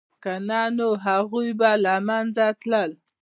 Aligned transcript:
که 0.23 0.33
نه 0.47 0.61
نو 0.77 0.89
هغوی 1.05 1.49
به 1.59 1.69
له 1.83 1.95
منځه 2.07 2.45
تلل 2.61 2.91